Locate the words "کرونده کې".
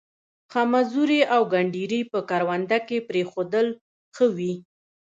2.29-2.97